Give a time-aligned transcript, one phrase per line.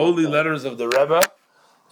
[0.00, 1.20] Holy Letters of the Rebbe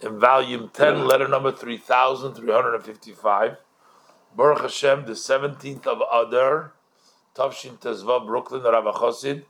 [0.01, 3.57] in volume 10, letter number 3355.
[4.35, 6.73] Baruch Hashem, the 17th of Adar,
[7.35, 9.43] Tavshin Tezva, Brooklyn, Rabbi Chosid,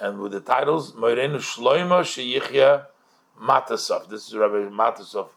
[0.00, 2.86] and with the titles Moirenu Shloimo Sheyichya
[3.40, 4.08] Matusof.
[4.08, 5.28] This is Rabbi Matusof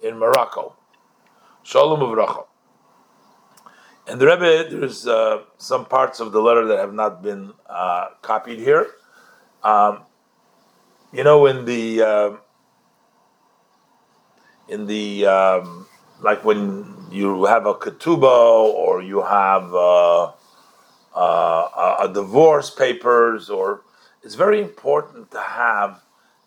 [0.00, 0.76] in Morocco.
[1.64, 2.46] Shalom Uvracha.
[4.06, 8.10] And the Rebbe, there's uh, some parts of the letter that have not been uh,
[8.22, 8.86] copied here.
[9.64, 10.04] Um,
[11.14, 12.30] you know, in the uh,
[14.68, 15.86] in the um,
[16.20, 20.32] like when you have a ketubah or you have uh,
[21.14, 23.82] uh, a divorce papers, or
[24.24, 26.02] it's very important to have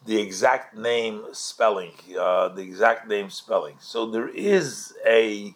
[0.05, 3.77] the exact name spelling, uh, the exact name spelling.
[3.79, 5.55] So there is a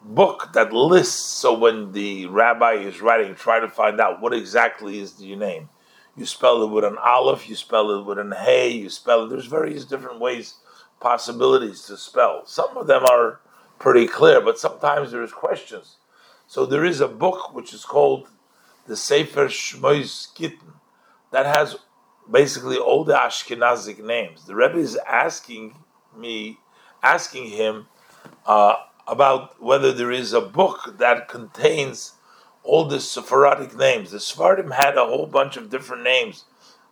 [0.00, 1.20] book that lists.
[1.20, 5.68] So when the rabbi is writing, try to find out what exactly is your name.
[6.18, 9.30] You spell it with an aleph, you spell it with an hey, you spell it.
[9.30, 10.54] There's various different ways,
[10.98, 12.42] possibilities to spell.
[12.44, 13.38] Some of them are
[13.78, 15.98] pretty clear, but sometimes there's questions.
[16.48, 18.26] So there is a book which is called
[18.88, 20.72] the Sefer Shmois Gittin
[21.30, 21.76] that has
[22.28, 24.44] basically all the Ashkenazic names.
[24.44, 25.76] The Rebbe is asking
[26.16, 26.58] me,
[27.00, 27.86] asking him
[28.44, 28.74] uh,
[29.06, 32.14] about whether there is a book that contains
[32.68, 34.10] all the Sephardic names.
[34.10, 36.44] The Sephardim had a whole bunch of different names,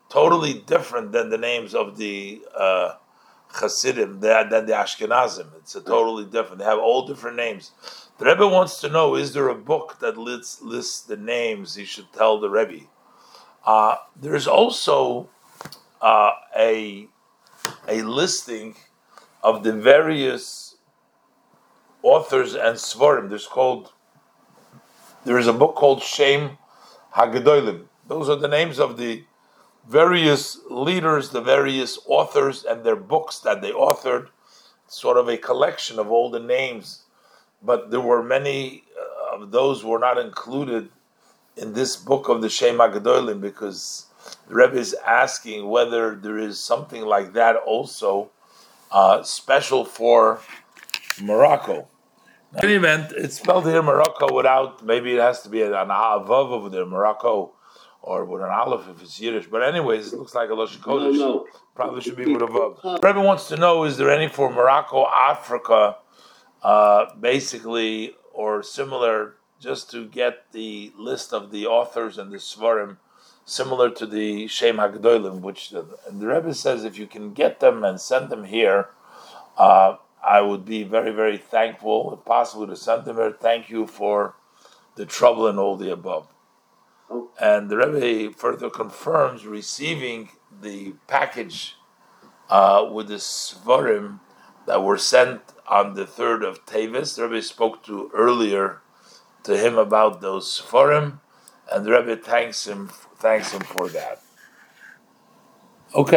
[0.09, 2.95] totally different than the names of the uh,
[3.49, 5.49] Hasidim, than the Ashkenazim.
[5.59, 6.61] It's a totally different.
[6.61, 7.73] They have all different names.
[8.19, 11.85] The Rebbe wants to know: Is there a book that lists, lists the names he
[11.85, 12.87] should tell the Rebbe?
[13.67, 15.29] Uh, there's also
[16.01, 17.07] uh, a
[17.87, 18.77] a listing
[19.43, 20.77] of the various
[22.03, 23.29] authors and svarim.
[23.29, 23.93] There's called
[25.27, 26.57] there is a book called Shem
[27.17, 27.87] Hagadolim.
[28.07, 29.25] Those are the names of the
[29.89, 34.29] various leaders, the various authors, and their books that they authored.
[34.87, 37.03] Sort of a collection of all the names,
[37.61, 40.91] but there were many uh, of those were not included
[41.57, 44.07] in this book of the Shem Hagadolim because
[44.49, 48.31] the Rebbe is asking whether there is something like that also
[48.93, 50.39] uh, special for
[51.21, 51.89] Morocco.
[52.59, 56.29] In any event, it's spelled here Morocco without, maybe it has to be an avav
[56.29, 57.53] over there, Morocco,
[58.01, 59.47] or with an aleph if it's Yiddish.
[59.49, 61.19] But anyways, it looks like a Lashon Kodesh.
[61.19, 61.47] No, no.
[61.75, 63.03] Probably should be with a vav.
[63.03, 65.97] Rebbe wants to know, is there any for Morocco, Africa,
[66.63, 72.97] uh, basically, or similar, just to get the list of the authors and the svarim,
[73.45, 77.61] similar to the Shem HaGedolim, which the, and the Rebbe says if you can get
[77.61, 78.89] them and send them here,
[79.59, 83.31] uh, I would be very, very thankful, if possible, to send them here.
[83.31, 84.35] Thank you for
[84.97, 86.27] the trouble and all the above.
[87.09, 87.31] Oh.
[87.41, 91.77] And the Rebbe further confirms receiving the package
[92.51, 94.19] uh, with the Svarim
[94.67, 97.15] that were sent on the 3rd of Tevis.
[97.15, 98.81] The Rebbe spoke to earlier
[99.45, 101.21] to him about those Svarim,
[101.73, 104.23] and the Rebbe thanks him, thanks him for that.
[105.95, 106.15] Okay.